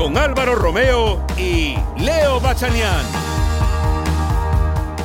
[0.00, 3.19] Con Álvaro Romeo y Leo Bachanian.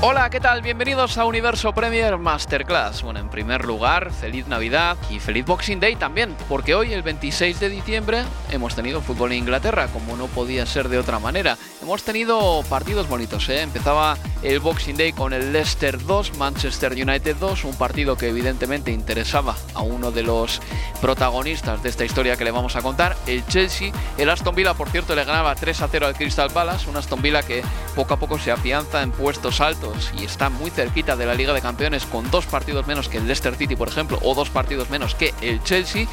[0.01, 0.61] Hola, ¿qué tal?
[0.61, 3.01] Bienvenidos a Universo Premier Masterclass.
[3.01, 7.59] Bueno, en primer lugar, feliz Navidad y feliz Boxing Day también, porque hoy, el 26
[7.59, 11.57] de diciembre, hemos tenido fútbol en Inglaterra, como no podía ser de otra manera.
[11.81, 13.61] Hemos tenido partidos bonitos, ¿eh?
[13.61, 18.91] Empezaba el Boxing Day con el Leicester 2, Manchester United 2, un partido que evidentemente
[18.91, 20.61] interesaba a uno de los
[21.02, 23.91] protagonistas de esta historia que le vamos a contar, el Chelsea.
[24.17, 27.21] El Aston Villa, por cierto, le ganaba 3 a 0 al Crystal Palace, un Aston
[27.21, 27.63] Villa que
[27.95, 29.84] poco a poco se afianza en puestos altos
[30.17, 33.25] y está muy cerquita de la Liga de Campeones con dos partidos menos que el
[33.25, 36.08] Leicester City, por ejemplo, o dos partidos menos que el Chelsea.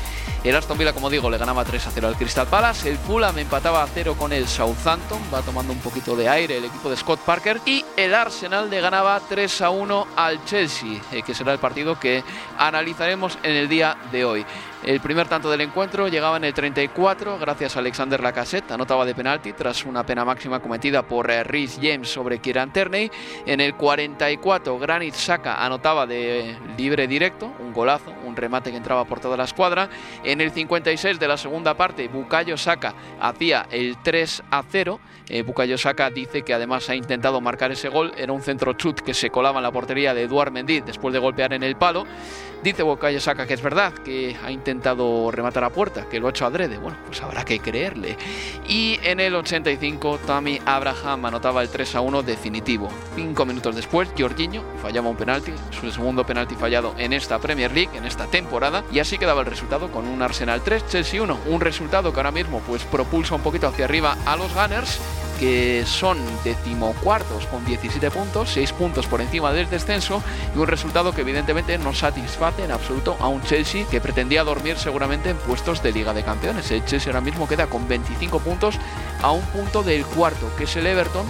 [0.45, 2.91] El Aston Villa, como digo, le ganaba 3 a 0 al Crystal Palace.
[2.91, 6.65] El Fulham empataba a 0 con el Southampton, va tomando un poquito de aire el
[6.65, 7.61] equipo de Scott Parker.
[7.65, 11.99] Y el Arsenal le ganaba 3 a 1 al Chelsea, eh, que será el partido
[11.99, 12.25] que
[12.59, 14.47] analizaremos en el día de hoy.
[14.85, 19.15] El primer tanto del encuentro llegaba en el 34 gracias a Alexander Lacassette, anotaba de
[19.15, 23.09] penalti tras una pena máxima cometida por eh, Rhys James sobre Kieran Terney.
[23.47, 29.05] En el 44 Granit Saka anotaba de libre directo, un golazo, un remate que entraba
[29.05, 29.89] por toda la escuadra.
[30.25, 34.99] En el 56 de la segunda parte Bukayo Saka hacía el 3 a 0.
[35.29, 38.99] Eh, Bukayo Saka dice que además ha intentado marcar ese gol, era un centro chut
[38.99, 42.05] que se colaba en la portería de Eduard Mendy después de golpear en el palo.
[42.65, 46.31] Dice Bukayo Saka que es verdad, que ha intentado rematar a puerta, que lo ha
[46.31, 46.79] hecho adrede.
[46.79, 48.17] Bueno, pues habrá que creerle.
[48.67, 52.89] Y en el 85, Tammy Abraham anotaba el 3 a 1 definitivo.
[53.15, 57.97] Cinco minutos después, Jorginho fallaba un penalti, su segundo penalti fallado en esta Premier League,
[57.97, 58.85] en esta temporada.
[58.93, 61.39] Y así quedaba el resultado con un Arsenal 3, Chelsea 1.
[61.47, 65.01] Un resultado que ahora mismo pues propulsa un poquito hacia arriba a los Gunners
[65.43, 70.23] que son decimocuartos con 17 puntos, 6 puntos por encima del descenso
[70.55, 74.79] y un resultado que evidentemente no satisface en absoluto a un Chelsea que pretendía dormir
[74.79, 76.71] seguramente en puestos de Liga de Campeones.
[76.71, 78.77] El Chelsea ahora mismo queda con 25 puntos
[79.21, 81.27] a un punto del cuarto, que es el Everton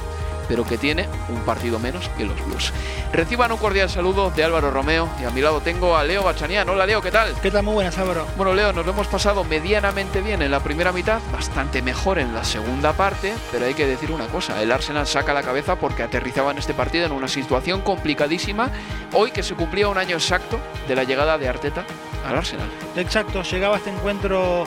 [0.53, 2.75] pero que tiene un partido menos que los Blues.
[3.11, 6.69] Reciban un cordial saludo de Álvaro Romeo y a mi lado tengo a Leo Bachanian.
[6.69, 7.33] Hola Leo, ¿qué tal?
[7.41, 7.63] ¿Qué tal?
[7.63, 8.27] Muy buenas, Álvaro.
[8.37, 12.35] Bueno, Leo, nos lo hemos pasado medianamente bien en la primera mitad, bastante mejor en
[12.35, 16.03] la segunda parte, pero hay que decir una cosa, el Arsenal saca la cabeza porque
[16.03, 18.71] aterrizaba en este partido en una situación complicadísima,
[19.15, 21.87] hoy que se cumplía un año exacto de la llegada de Arteta
[22.27, 22.69] al Arsenal.
[22.95, 24.67] Exacto, llegaba este encuentro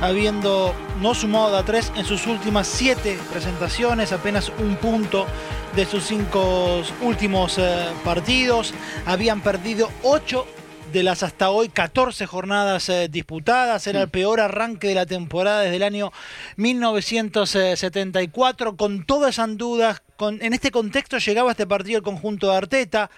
[0.00, 5.26] habiendo no sumado a tres en sus últimas siete presentaciones, apenas un punto
[5.74, 8.74] de sus cinco últimos eh, partidos.
[9.04, 10.46] Habían perdido ocho
[10.92, 13.86] de las hasta hoy 14 jornadas eh, disputadas.
[13.86, 16.12] Era el peor arranque de la temporada desde el año
[16.56, 18.76] 1974.
[18.76, 23.10] Con todas esas dudas, con, en este contexto llegaba este partido el conjunto de Arteta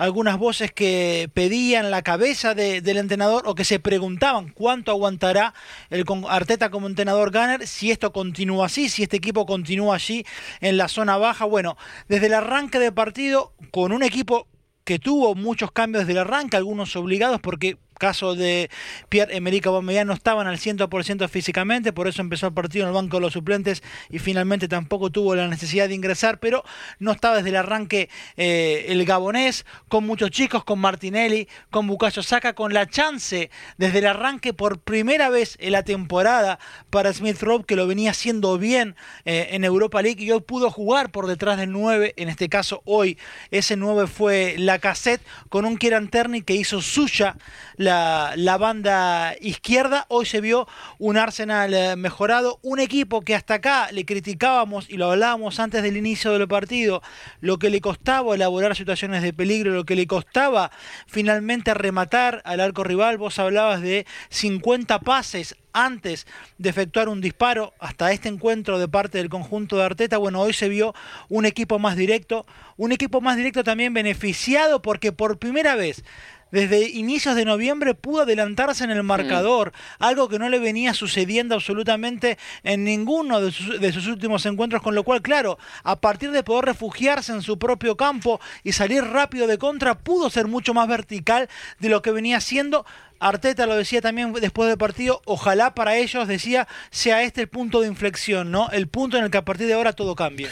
[0.00, 5.52] algunas voces que pedían la cabeza del entrenador o que se preguntaban cuánto aguantará
[5.90, 10.24] el Arteta como entrenador Gunner si esto continúa así, si este equipo continúa allí
[10.62, 11.44] en la zona baja.
[11.44, 11.76] Bueno,
[12.08, 14.48] desde el arranque del partido con un equipo
[14.84, 18.70] que tuvo muchos cambios desde el arranque, algunos obligados porque caso de
[19.10, 23.18] Pierre-Emerick Aubameyang no estaban al 100% físicamente, por eso empezó el partido en el banco
[23.18, 26.64] de los suplentes y finalmente tampoco tuvo la necesidad de ingresar, pero
[26.98, 32.22] no estaba desde el arranque eh, el gabonés, con muchos chicos, con Martinelli, con Bucayo
[32.22, 36.58] Saka, con la chance desde el arranque por primera vez en la temporada
[36.88, 40.70] para Smith Rowe, que lo venía haciendo bien eh, en Europa League y hoy pudo
[40.70, 43.18] jugar por detrás del 9, en este caso hoy.
[43.50, 45.20] Ese 9 fue la cassette
[45.50, 47.36] con un Kieran Terney que hizo suya
[47.76, 50.06] la la, banda izquierda.
[50.08, 54.96] Hoy se vio un Arsenal eh, mejorado, un equipo que hasta acá le criticábamos y
[54.96, 57.02] lo hablábamos antes del inicio del partido,
[57.40, 60.70] lo que le costaba elaborar situaciones de peligro, lo que le costaba
[61.06, 63.18] finalmente rematar al arco rival.
[63.18, 66.26] Vos hablabas de 50 pases antes
[66.58, 70.18] de efectuar un disparo hasta este encuentro de parte del conjunto de Arteta.
[70.18, 70.94] Bueno, hoy se vio
[71.28, 72.46] un equipo más directo,
[72.76, 76.04] un equipo más directo también beneficiado porque por primera vez
[76.50, 81.54] desde inicios de noviembre pudo adelantarse en el marcador, algo que no le venía sucediendo
[81.54, 86.30] absolutamente en ninguno de sus, de sus, últimos encuentros, con lo cual, claro, a partir
[86.30, 90.74] de poder refugiarse en su propio campo y salir rápido de contra, pudo ser mucho
[90.74, 91.48] más vertical
[91.78, 92.84] de lo que venía siendo.
[93.20, 97.82] Arteta lo decía también después del partido, ojalá para ellos, decía, sea este el punto
[97.82, 98.70] de inflexión, ¿no?
[98.70, 100.48] El punto en el que a partir de ahora todo cambie.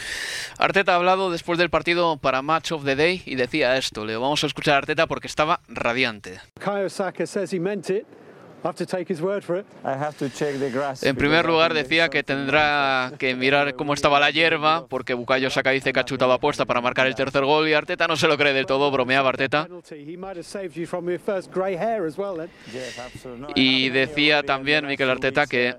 [0.59, 4.15] Arteta ha hablado después del partido para Match of the Day y decía esto, le
[4.17, 6.39] vamos a escuchar a Arteta porque estaba radiante.
[11.01, 15.71] En primer lugar decía que tendrá que mirar cómo estaba la hierba porque Bukayo Saka
[15.71, 18.37] dice que ha chutado apuesta para marcar el tercer gol y Arteta no se lo
[18.37, 19.67] cree del todo, bromeaba Arteta.
[23.55, 25.75] Y decía también Mikel Arteta que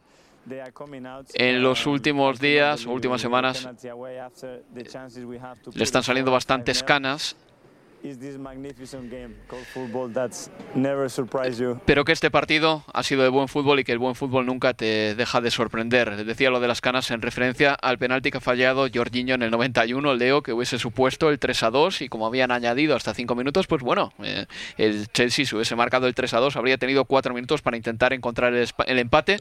[1.35, 3.69] en los últimos días últimas semanas
[5.75, 7.37] le están saliendo bastantes canas
[11.85, 14.75] pero que este partido ha sido de buen fútbol y que el buen fútbol nunca
[14.75, 16.25] te deja de sorprender.
[16.25, 19.51] Decía lo de las canas en referencia al penalti que ha fallado Jorginho en el
[19.51, 23.35] 91, Leo, que hubiese supuesto el 3 a 2 y como habían añadido hasta 5
[23.35, 27.05] minutos, pues bueno, eh, el Chelsea si hubiese marcado el 3 a 2 habría tenido
[27.05, 29.39] 4 minutos para intentar encontrar el, el empate.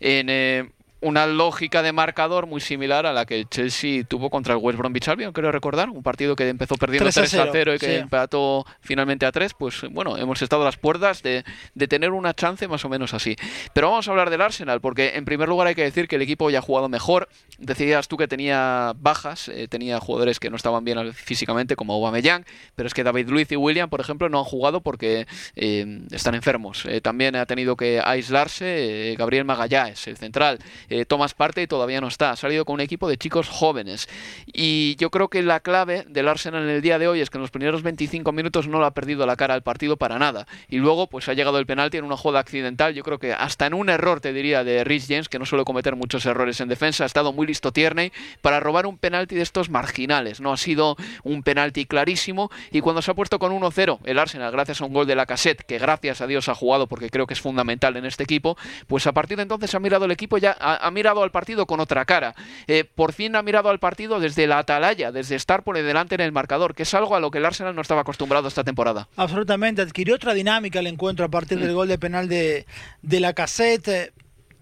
[0.00, 0.70] En, eh,
[1.00, 4.78] una lógica de marcador muy similar a la que el Chelsea tuvo contra el West
[4.78, 8.66] Bromwich Albion, creo recordar, un partido que empezó perdiendo 3 a 0, y que empató
[8.80, 12.66] finalmente a 3, pues bueno, hemos estado a las puertas de, de, tener una chance
[12.66, 13.36] más o menos así.
[13.72, 16.22] Pero vamos a hablar del Arsenal, porque en primer lugar hay que decir que el
[16.22, 17.28] equipo ya ha jugado mejor.
[17.58, 22.44] Decías tú que tenía bajas, eh, tenía jugadores que no estaban bien físicamente, como Aubameyang,
[22.74, 26.34] pero es que David Luiz y William, por ejemplo, no han jugado porque eh, están
[26.34, 26.84] enfermos.
[26.86, 32.00] Eh, también ha tenido que aislarse Gabriel Magallanes, el central eh, tomas parte y todavía
[32.00, 32.30] no está.
[32.30, 34.08] Ha salido con un equipo de chicos jóvenes.
[34.46, 37.38] Y yo creo que la clave del Arsenal en el día de hoy es que
[37.38, 40.46] en los primeros 25 minutos no le ha perdido la cara al partido para nada.
[40.68, 42.94] Y luego pues ha llegado el penalti en una jugada accidental.
[42.94, 45.64] Yo creo que hasta en un error, te diría, de Rhys James, que no suele
[45.64, 49.42] cometer muchos errores en defensa, ha estado muy listo Tierney para robar un penalti de
[49.42, 50.40] estos marginales.
[50.40, 52.50] No ha sido un penalti clarísimo.
[52.70, 55.26] Y cuando se ha puesto con 1-0 el Arsenal, gracias a un gol de la
[55.26, 58.56] cassette, que gracias a Dios ha jugado porque creo que es fundamental en este equipo,
[58.86, 61.80] pues a partir de entonces ha mirado el equipo ya ha mirado al partido con
[61.80, 62.34] otra cara.
[62.66, 66.20] Eh, por fin ha mirado al partido desde la atalaya, desde estar por delante en
[66.20, 69.08] el marcador, que es algo a lo que el Arsenal no estaba acostumbrado esta temporada.
[69.16, 71.74] Absolutamente, adquirió otra dinámica el encuentro a partir del mm.
[71.74, 72.66] gol de penal de,
[73.02, 74.12] de la cassette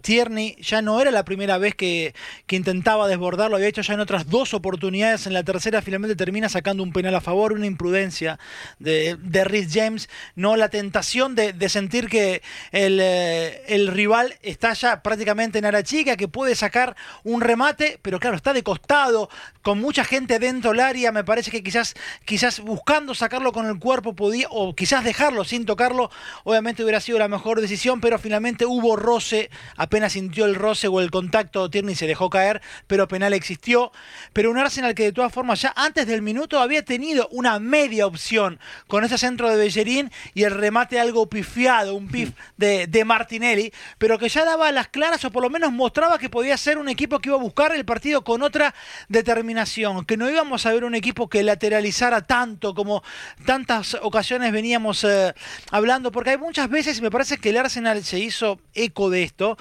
[0.07, 2.15] Tierney ya no era la primera vez que,
[2.49, 5.27] intentaba desbordar, lo había hecho ya en otras dos oportunidades.
[5.27, 8.39] En la tercera finalmente termina sacando un penal a favor, una imprudencia
[8.79, 15.03] de, de James, no la tentación de, sentir que el, eh, el, rival está ya
[15.03, 16.95] prácticamente en área chica, que puede sacar
[17.25, 19.29] un remate, pero claro, está de costado,
[19.63, 21.95] con mucha gente dentro del área, me parece que quizás,
[22.25, 26.13] quizás buscando sacarlo con el cuerpo podía, o quizás dejarlo sin tocarlo,
[26.45, 29.51] obviamente hubiera sido la mejor decisión, pero finalmente hubo roce,
[29.97, 33.93] apenas sintió el roce o el contacto, Tierney se dejó caer, pero penal existió.
[34.35, 38.07] Pero un Arsenal que de todas formas ya antes del minuto había tenido una media
[38.07, 43.05] opción con ese centro de Bellerín y el remate algo pifiado, un pif de, de
[43.07, 46.77] Martinelli, pero que ya daba las claras o por lo menos mostraba que podía ser
[46.77, 48.75] un equipo que iba a buscar el partido con otra
[49.09, 53.03] determinación, que no íbamos a ver un equipo que lateralizara tanto como
[53.47, 55.33] tantas ocasiones veníamos eh,
[55.71, 59.57] hablando, porque hay muchas veces, me parece que el Arsenal se hizo eco de esto,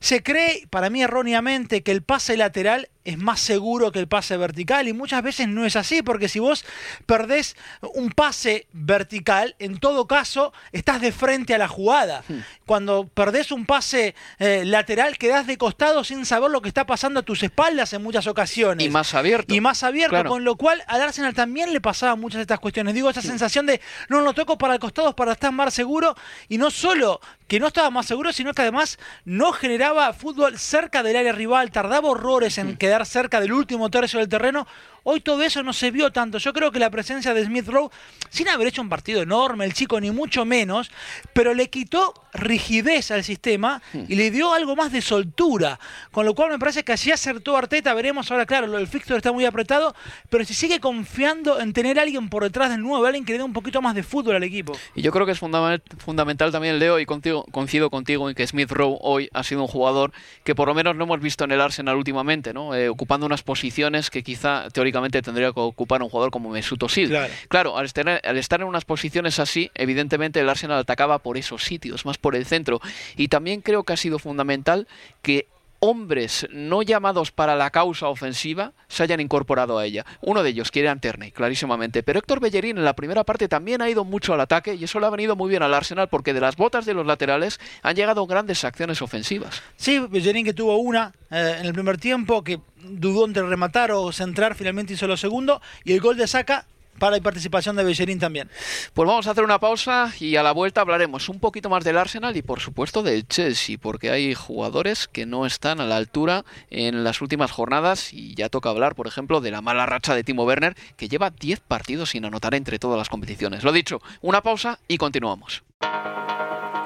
[0.00, 4.36] se cree, para mí erróneamente, que el pase lateral es más seguro que el pase
[4.36, 6.66] vertical y muchas veces no es así porque si vos
[7.06, 7.56] perdés
[7.94, 12.22] un pase vertical en todo caso estás de frente a la jugada.
[12.28, 12.40] Hmm.
[12.66, 17.20] cuando perdés un pase eh, lateral quedás de costado sin saber lo que está pasando
[17.20, 18.86] a tus espaldas en muchas ocasiones.
[18.86, 19.54] Y más abierto.
[19.54, 22.94] Y más abierto con lo cual al Arsenal también le pasaban muchas de estas cuestiones.
[22.94, 26.14] Digo esa sensación de no lo toco para el costado para estar más seguro
[26.48, 31.02] y no solo que no estaba más seguro sino que además no generaba fútbol cerca
[31.02, 34.66] del área rival tardaba horrores en que quedar cerca del último tercio del terreno.
[35.02, 36.38] Hoy todo eso no se vio tanto.
[36.38, 37.90] Yo creo que la presencia de Smith Rowe,
[38.28, 40.90] sin haber hecho un partido enorme, el chico ni mucho menos,
[41.32, 45.80] pero le quitó rigidez al sistema y le dio algo más de soltura.
[46.12, 47.94] Con lo cual me parece que así acertó Arteta.
[47.94, 49.94] Veremos ahora, claro, el fixture está muy apretado,
[50.28, 53.38] pero si sigue confiando en tener a alguien por detrás del nuevo, alguien que le
[53.38, 54.72] dé un poquito más de fútbol al equipo.
[54.94, 58.70] Y yo creo que es fundamental también, Leo, y contigo, coincido contigo en que Smith
[58.70, 60.12] Rowe hoy ha sido un jugador
[60.44, 62.74] que por lo menos no hemos visto en el Arsenal últimamente, ¿no?
[62.74, 64.89] Eh, ocupando unas posiciones que quizá teóricamente
[65.22, 67.16] tendría que ocupar un jugador como Mesut Özil.
[67.48, 71.64] Claro, al, estar, al estar en unas posiciones así, evidentemente el Arsenal atacaba por esos
[71.64, 72.80] sitios, más por el centro.
[73.16, 74.86] Y también creo que ha sido fundamental
[75.22, 75.46] que
[75.80, 80.04] hombres no llamados para la causa ofensiva se hayan incorporado a ella.
[80.20, 82.02] Uno de ellos, quiere Terney, clarísimamente.
[82.02, 85.00] Pero Héctor Bellerín en la primera parte también ha ido mucho al ataque y eso
[85.00, 87.96] le ha venido muy bien al Arsenal porque de las botas de los laterales han
[87.96, 89.62] llegado grandes acciones ofensivas.
[89.76, 94.12] Sí, Bellerín que tuvo una eh, en el primer tiempo que dudó entre rematar o
[94.12, 96.66] centrar, finalmente hizo lo segundo y el gol de Saca
[97.00, 98.48] para la participación de Bellerín también.
[98.94, 101.98] Pues vamos a hacer una pausa y a la vuelta hablaremos un poquito más del
[101.98, 106.44] Arsenal y por supuesto del Chelsea, porque hay jugadores que no están a la altura
[106.70, 110.22] en las últimas jornadas y ya toca hablar, por ejemplo, de la mala racha de
[110.22, 113.64] Timo Werner, que lleva 10 partidos sin anotar entre todas las competiciones.
[113.64, 115.64] Lo dicho, una pausa y continuamos.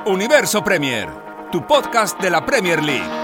[0.07, 1.09] Universo Premier,
[1.51, 3.24] tu podcast de la Premier League.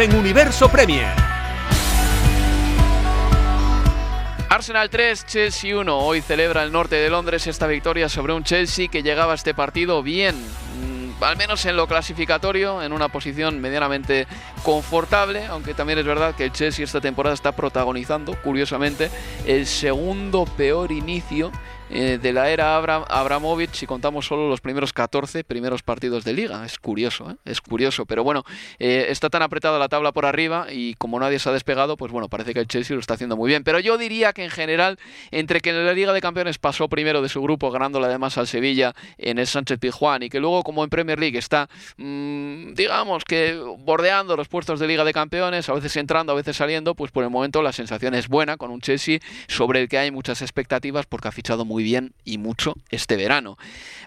[0.00, 1.12] En Universo Premier.
[4.48, 5.98] Arsenal 3, Chelsea 1.
[5.98, 9.52] Hoy celebra el norte de Londres esta victoria sobre un Chelsea que llegaba a este
[9.52, 14.26] partido bien, mm, al menos en lo clasificatorio, en una posición medianamente
[14.62, 19.10] confortable, aunque también es verdad que el Chelsea esta temporada está protagonizando, curiosamente,
[19.46, 21.52] el segundo peor inicio
[21.92, 26.32] eh, de la era Abram, Abramovich si contamos solo los primeros 14 primeros partidos de
[26.32, 26.64] liga.
[26.64, 27.36] Es curioso, ¿eh?
[27.44, 28.06] es curioso.
[28.06, 28.44] Pero bueno,
[28.78, 32.12] eh, está tan apretada la tabla por arriba y como nadie se ha despegado, pues
[32.12, 33.64] bueno, parece que el Chelsea lo está haciendo muy bien.
[33.64, 34.98] Pero yo diría que en general,
[35.32, 38.46] entre que en la Liga de Campeones pasó primero de su grupo, ganándole además al
[38.46, 43.24] Sevilla en el Sánchez Pizjuán, y que luego como en Premier League está, mm, digamos
[43.24, 47.10] que bordeando los puestos de Liga de Campeones, a veces entrando, a veces saliendo, pues
[47.10, 49.18] por el momento la sensación es buena con un Chelsea
[49.48, 53.56] sobre el que hay muchas expectativas porque ha fichado muy bien y mucho este verano.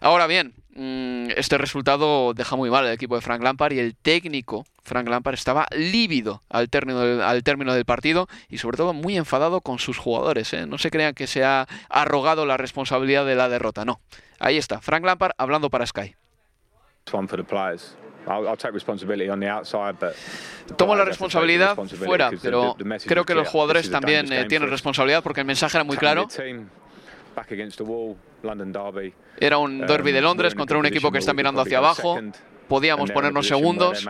[0.02, 3.96] Ahora bien, mm, este resultado deja muy mal al equipo de Frank Lampard y el
[3.96, 8.94] técnico Frank Lampard estaba lívido al término del, al término del partido y sobre todo
[8.94, 10.54] muy enfadado con sus jugadores.
[10.54, 10.66] ¿eh?
[10.66, 14.02] No se crean que se ha arrogado la responsabilidad de la derrota, no.
[14.40, 16.16] Ahí está, Frank Lampard hablando para Sky.
[20.78, 22.76] Tomo la responsabilidad fuera, pero
[23.06, 26.28] creo que los jugadores también eh, tienen responsabilidad porque el mensaje era muy claro
[29.40, 32.20] Era un derby de Londres contra un equipo que está mirando hacia abajo.
[32.68, 34.06] Podíamos ponernos segundos.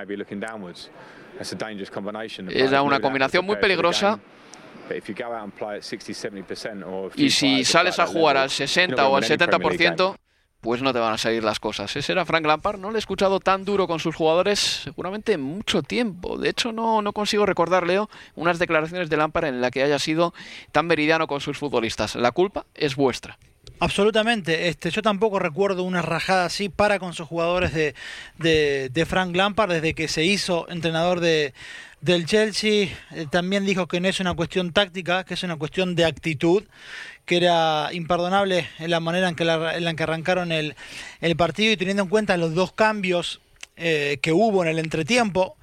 [2.52, 4.20] Era una combinación muy peligrosa.
[7.16, 10.16] Y si sales a jugar al 60 o al 70%,
[10.64, 11.94] pues no te van a salir las cosas.
[11.96, 15.84] Ese era Frank Lampard, no le he escuchado tan duro con sus jugadores seguramente mucho
[15.84, 16.38] tiempo.
[16.38, 20.00] De hecho, no, no consigo recordar, Leo, unas declaraciones de Lampard en la que haya
[20.00, 20.34] sido
[20.72, 22.16] tan meridiano con sus futbolistas.
[22.16, 23.38] La culpa es vuestra.
[23.84, 24.70] Absolutamente.
[24.70, 27.94] Este, yo tampoco recuerdo una rajada así para con sus jugadores de,
[28.38, 31.54] de, Frank Lampard desde que se hizo entrenador de,
[32.00, 32.88] del Chelsea.
[33.12, 36.64] Eh, también dijo que no es una cuestión táctica, que es una cuestión de actitud
[37.26, 40.78] que era imperdonable en la manera en que, en la que arrancaron el,
[41.20, 43.42] el, partido y teniendo en cuenta los dos cambios
[43.76, 45.58] eh, que hubo en el entretiempo,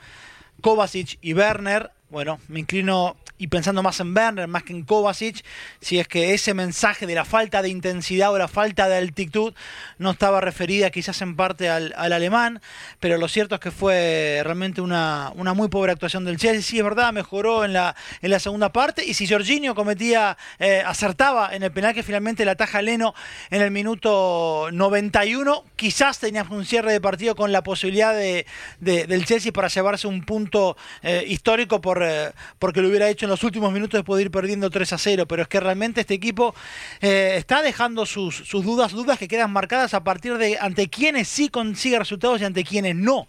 [0.61, 5.43] Kovacic y Werner, bueno, me inclino y pensando más en Werner, más que en Kovacic,
[5.81, 9.55] si es que ese mensaje de la falta de intensidad o la falta de altitud
[9.97, 12.61] no estaba referida quizás en parte al, alemán,
[13.01, 16.79] pero lo cierto es que fue realmente una, una, muy pobre actuación del Chelsea, sí
[16.79, 21.55] es verdad, mejoró en la, en la segunda parte, y si Jorginho cometía, eh, acertaba
[21.55, 23.15] en el penal que finalmente la ataja Leno
[23.49, 28.45] en el minuto 91, quizás teníamos un cierre de partido con la posibilidad de,
[28.81, 33.45] del Chelsea para llevarse un punto eh, histórico por, eh, porque lo hubiera hecho los
[33.45, 36.55] últimos minutos de poder ir perdiendo 3 a 0, pero es que realmente este equipo
[37.01, 41.29] eh, está dejando sus, sus, dudas, dudas que quedan marcadas a partir de ante quienes
[41.29, 43.29] sí consigue resultados y ante quienes no.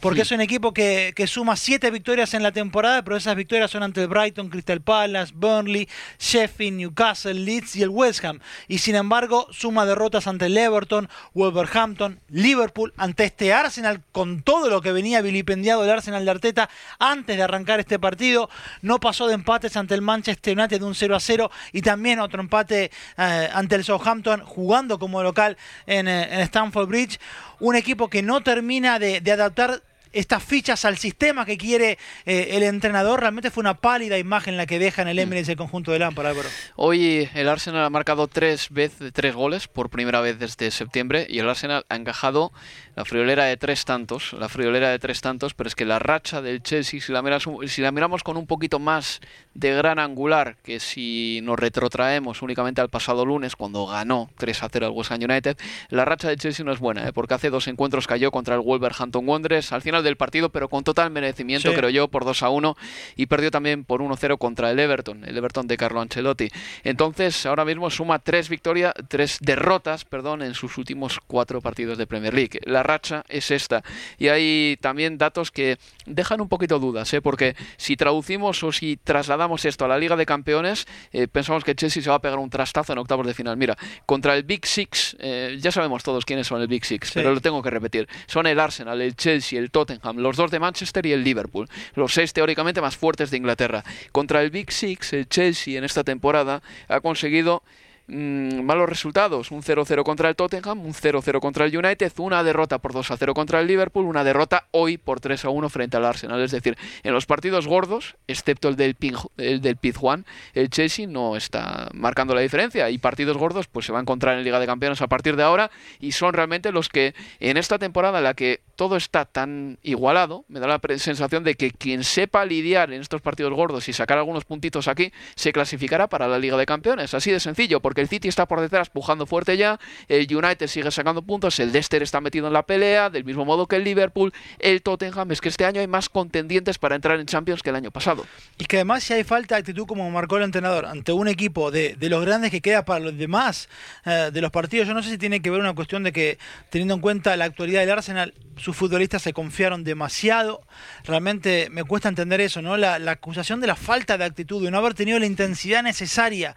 [0.00, 3.70] Porque es un equipo que, que suma 7 victorias en la temporada, pero esas victorias
[3.70, 8.40] son ante el Brighton, Crystal Palace, Burnley, Sheffield, Newcastle, Leeds y el West Ham.
[8.68, 14.68] Y sin embargo, suma derrotas ante el Everton, Wolverhampton, Liverpool, ante este Arsenal, con todo
[14.68, 18.48] lo que venía vilipendiado el Arsenal de Arteta antes de arrancar este partido.
[18.80, 22.20] No pasó de empates ante el Manchester United de un 0 a 0 y también
[22.20, 25.56] otro empate eh, ante el Southampton jugando como local
[25.86, 27.18] en, eh, Stamford Bridge.
[27.58, 29.82] Un equipo que no termina de, de adaptar
[30.12, 33.20] estas fichas al sistema que quiere eh, el entrenador.
[33.20, 35.20] Realmente fue una pálida imagen la que deja en el mm.
[35.20, 36.48] Emirates el conjunto de Lampard, Álvaro.
[36.76, 41.38] Hoy el Arsenal ha marcado tres veces tres goles por primera vez desde septiembre y
[41.38, 42.52] el Arsenal ha encajado
[42.94, 46.42] la friolera de tres tantos, la friolera de tres tantos, pero es que la racha
[46.42, 47.22] del Chelsea, si la,
[47.66, 49.20] si la miramos con un poquito más
[49.54, 54.68] de gran angular, que si nos retrotraemos únicamente al pasado lunes, cuando ganó 3 a
[54.70, 55.56] 0 al West Ham United,
[55.88, 57.12] la racha del Chelsea no es buena, ¿eh?
[57.12, 60.84] porque hace dos encuentros cayó contra el Wolverhampton Wanderers al final del partido, pero con
[60.84, 62.76] total merecimiento, creo yo, por 2 a 1
[63.16, 66.48] y perdió también por 1-0 contra el Everton, el Everton de Carlo Ancelotti.
[66.84, 72.06] Entonces, ahora mismo suma tres victorias, tres derrotas, perdón, en sus últimos cuatro partidos de
[72.06, 72.60] Premier League.
[72.64, 73.82] La racha es esta.
[74.18, 77.20] Y hay también datos que dejan un poquito dudas, ¿eh?
[77.20, 81.74] porque si traducimos o si trasladamos esto a la Liga de Campeones, eh, pensamos que
[81.74, 83.56] Chelsea se va a pegar un trastazo en octavos de final.
[83.56, 83.76] Mira,
[84.06, 87.40] contra el Big Six, eh, ya sabemos todos quiénes son el Big Six, pero lo
[87.40, 88.08] tengo que repetir.
[88.26, 92.12] Son el Arsenal, el Chelsea, el Tottenham, los dos de Manchester y el Liverpool, los
[92.12, 93.84] seis teóricamente más fuertes de Inglaterra.
[94.12, 97.62] Contra el Big Six, el Chelsea en esta temporada ha conseguido
[98.08, 99.50] Mm, malos resultados.
[99.50, 103.60] Un 0-0 contra el Tottenham, un 0-0 contra el United, una derrota por 2-0 contra
[103.60, 106.42] el Liverpool, una derrota hoy por 3-1 frente al Arsenal.
[106.42, 108.96] Es decir, en los partidos gordos, excepto el del,
[109.36, 112.90] el del Pizjuán, el Chelsea no está marcando la diferencia.
[112.90, 115.44] Y partidos gordos pues se va a encontrar en Liga de Campeones a partir de
[115.44, 119.78] ahora y son realmente los que en esta temporada en la que todo está tan
[119.82, 123.92] igualado, me da la sensación de que quien sepa lidiar en estos partidos gordos y
[123.92, 127.14] sacar algunos puntitos aquí, se clasificará para la Liga de Campeones.
[127.14, 129.78] Así de sencillo, el City está por detrás pujando fuerte ya,
[130.08, 133.66] el United sigue sacando puntos, el Leicester está metido en la pelea, del mismo modo
[133.66, 137.26] que el Liverpool, el Tottenham, es que este año hay más contendientes para entrar en
[137.26, 138.26] Champions que el año pasado.
[138.58, 141.70] Y que además si hay falta de actitud como marcó el entrenador ante un equipo
[141.70, 143.68] de, los grandes que queda para los demás
[144.04, 146.38] eh, de los partidos, yo no sé si tiene que ver una cuestión de que
[146.70, 150.66] teniendo en cuenta la actualidad del Arsenal, sus futbolistas se confiaron demasiado,
[151.04, 152.76] realmente me cuesta entender eso, ¿no?
[152.76, 156.54] La, acusación de la falta de actitud, de no haber tenido la intensidad necesaria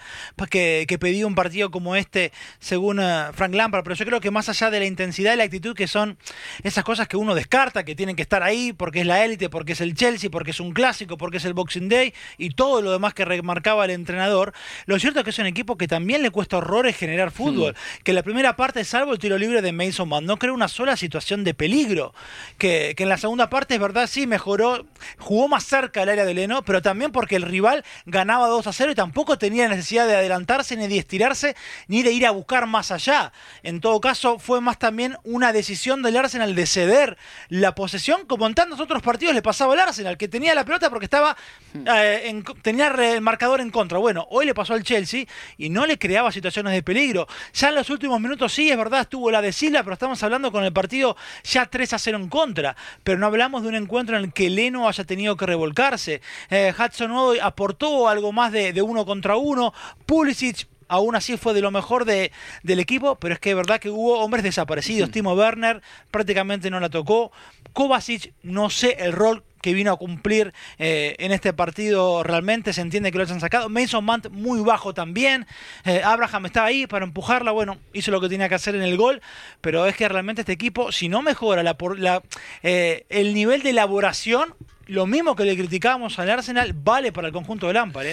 [0.50, 4.50] que, que un partido como este, según eh, Frank Lampard, pero yo creo que más
[4.50, 6.18] allá de la intensidad y la actitud, que son
[6.64, 9.74] esas cosas que uno descarta, que tienen que estar ahí, porque es la élite, porque
[9.74, 12.92] es el Chelsea, porque es un clásico, porque es el Boxing Day y todo lo
[12.92, 14.54] demás que remarcaba el entrenador,
[14.86, 18.14] lo cierto es que es un equipo que también le cuesta horrores generar fútbol, que
[18.14, 21.44] la primera parte, salvo el tiro libre de Mason Mount, no creó una sola situación
[21.44, 22.14] de peligro.
[22.58, 24.86] Que, que, en la segunda parte, es verdad, sí, mejoró,
[25.18, 28.74] jugó más cerca del área de Leno, pero también porque el rival ganaba 2 a
[28.74, 31.56] 0 y tampoco tenía necesidad de adelantarse, ni de estirarse,
[31.88, 33.32] ni de ir a buscar más allá.
[33.64, 37.18] En todo caso, fue más también una decisión del Arsenal de ceder
[37.50, 40.90] la posesión, como en tantos otros partidos le pasaba al Arsenal, que tenía la pelota
[40.90, 41.38] porque estaba
[41.74, 43.98] eh, en, tenía el marcador en contra.
[43.98, 45.26] Bueno, hoy le pasó al Chelsea
[45.58, 47.28] y no le creaba situaciones de peligro.
[47.54, 50.64] Ya en los últimos minutos sí, es verdad, estuvo la de pero estamos hablando con
[50.64, 52.76] el partido ya 3 a 0 en contra.
[53.04, 56.22] Pero no hablamos de un encuentro en el que Leno haya tenido que revolcarse.
[56.50, 59.74] Eh, Hudson hoy aportó algo más de, de uno contra uno.
[60.06, 62.32] Pulisic aún así fue de lo mejor de,
[62.64, 65.12] del equipo, pero es que es verdad que hubo hombres desaparecidos.
[65.12, 67.32] Timo Werner prácticamente no la tocó.
[67.74, 72.82] Kovacic, no sé el rol que vino a cumplir eh, en este partido realmente, se
[72.82, 73.68] entiende que lo han sacado.
[73.68, 75.48] Mason Mount muy bajo también.
[75.86, 78.96] Eh, Abraham estaba ahí para empujarla, bueno, hizo lo que tenía que hacer en el
[78.96, 79.24] gol,
[79.62, 82.22] pero es que realmente este equipo, si no mejora la, la,
[82.62, 84.54] eh, el nivel de elaboración,
[84.86, 88.06] lo mismo que le criticábamos al Arsenal, vale para el conjunto de Lampard.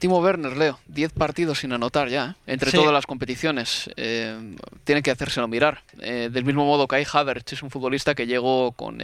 [0.00, 2.52] Timo Werner, Leo, 10 partidos sin anotar ya, ¿eh?
[2.54, 3.90] entre todas las competiciones.
[3.96, 5.82] Eh, tienen que hacérselo mirar.
[6.00, 8.98] Eh, del mismo modo, Kai Havertz es un futbolista que llegó con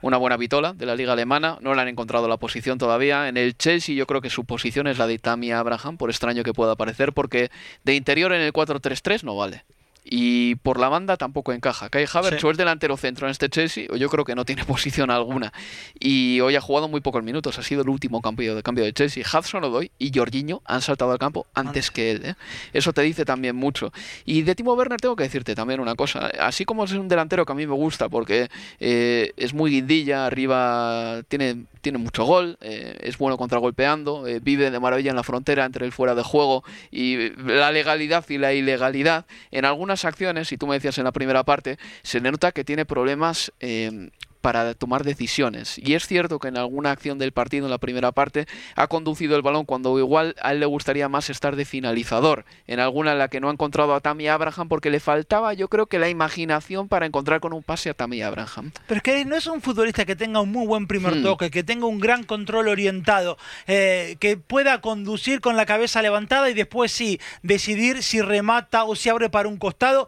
[0.00, 1.58] una buena vitola de la liga alemana.
[1.60, 3.28] No le han encontrado la posición todavía.
[3.28, 6.42] En el Chelsea yo creo que su posición es la de Tammy Abraham, por extraño
[6.42, 7.50] que pueda parecer, porque
[7.84, 9.64] de interior en el 4-3-3 no vale
[10.04, 11.88] y por la banda tampoco encaja.
[11.88, 12.46] Kai Havertz sí.
[12.46, 15.52] o es delantero centro en este Chelsea o yo creo que no tiene posición alguna
[15.98, 18.92] y hoy ha jugado muy pocos minutos, ha sido el último cambio de cambio de
[18.92, 19.24] Chelsea.
[19.24, 22.24] Hudson Odoi y Jorginho han saltado al campo antes que él.
[22.24, 22.34] ¿eh?
[22.72, 23.92] Eso te dice también mucho.
[24.24, 27.46] Y de Timo Werner tengo que decirte también una cosa, así como es un delantero
[27.46, 28.48] que a mí me gusta porque
[28.80, 34.70] eh, es muy guindilla, arriba tiene tiene mucho gol, eh, es bueno contragolpeando, eh, vive
[34.70, 38.54] de maravilla en la frontera entre el fuera de juego y la legalidad y la
[38.54, 39.26] ilegalidad.
[39.52, 42.84] En algunas acciones, y tú me decías en la primera parte, se nota que tiene
[42.84, 44.10] problemas eh,
[44.44, 45.78] para tomar decisiones.
[45.78, 48.44] Y es cierto que en alguna acción del partido en la primera parte
[48.76, 52.44] ha conducido el balón cuando igual a él le gustaría más estar de finalizador.
[52.66, 55.68] En alguna en la que no ha encontrado a Tammy Abraham porque le faltaba yo
[55.68, 58.72] creo que la imaginación para encontrar con un pase a Tammy Abraham.
[58.86, 61.22] Pero es que no es un futbolista que tenga un muy buen primer hmm.
[61.22, 66.50] toque, que tenga un gran control orientado, eh, que pueda conducir con la cabeza levantada
[66.50, 70.06] y después sí decidir si remata o si abre para un costado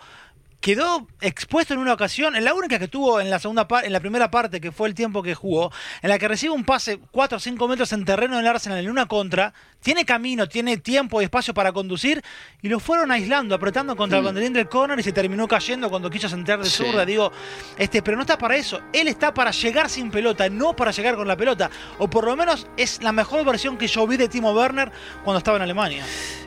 [0.67, 4.01] quedó expuesto en una ocasión, en la única que tuvo en la segunda en la
[4.01, 5.71] primera parte, que fue el tiempo que jugó,
[6.03, 8.91] en la que recibe un pase 4 o 5 metros en terreno del Arsenal en
[8.91, 12.21] una contra, tiene camino, tiene tiempo y espacio para conducir,
[12.63, 14.27] y lo fueron aislando, apretando contra el mm.
[14.27, 17.07] banderín del corner y se terminó cayendo cuando quiso sentar de zurda.
[17.07, 17.31] Digo,
[17.79, 18.81] este, pero no está para eso.
[18.93, 21.71] Él está para llegar sin pelota, no para llegar con la pelota.
[21.99, 24.91] O por lo menos es la mejor versión que yo vi de Timo Werner
[25.23, 26.05] cuando estaba en Alemania.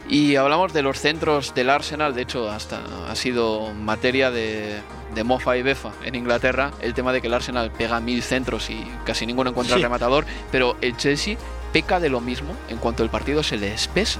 [0.09, 3.71] Y hablamos de los centros del Arsenal, de hecho, hasta ha sido
[4.09, 4.81] materia de,
[5.13, 8.71] de Mofa y Befa en Inglaterra el tema de que el Arsenal pega mil centros
[8.71, 9.83] y casi ninguno encuentra sí.
[9.83, 11.37] rematador, pero el Chelsea
[11.71, 14.19] peca de lo mismo en cuanto el partido se le espesa.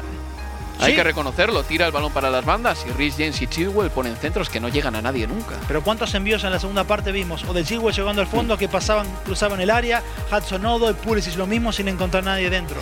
[0.79, 4.15] Hay que reconocerlo, tira el balón para las bandas y Rhys James y Chilwell ponen
[4.15, 5.55] centros que no llegan a nadie nunca.
[5.67, 7.43] Pero ¿cuántos envíos en la segunda parte vimos?
[7.45, 11.47] O de Chilwell llegando al fondo que pasaban, cruzaban el área, Hudson Odo, Pulisic lo
[11.47, 12.79] mismo sin encontrar a nadie dentro.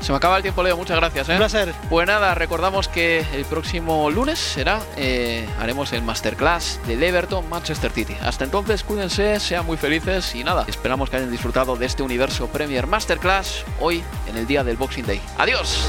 [0.00, 1.28] Se me acaba el tiempo, Leo, muchas gracias.
[1.28, 1.32] ¿eh?
[1.32, 1.74] Un placer.
[1.88, 7.90] Pues nada, recordamos que el próximo lunes será, eh, haremos el masterclass del Everton Manchester
[7.90, 8.16] City.
[8.22, 12.48] Hasta entonces, cuídense, sean muy felices y nada, esperamos que hayan disfrutado de este universo
[12.48, 15.20] Premier Masterclass hoy en el día del Boxing Day.
[15.38, 15.88] ¡Adiós!